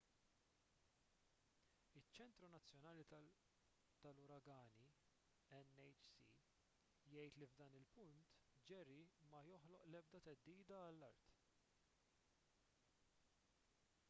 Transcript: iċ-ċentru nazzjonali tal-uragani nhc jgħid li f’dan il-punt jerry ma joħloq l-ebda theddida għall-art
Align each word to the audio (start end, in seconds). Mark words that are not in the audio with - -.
iċ-ċentru 1.99 2.47
nazzjonali 2.53 3.03
tal-uragani 3.11 4.87
nhc 5.57 6.15
jgħid 7.17 7.41
li 7.43 7.47
f’dan 7.51 7.77
il-punt 7.81 8.31
jerry 8.71 8.99
ma 9.33 9.41
joħloq 9.51 9.83
l-ebda 9.91 10.23
theddida 10.31 10.79
għall-art 10.87 11.37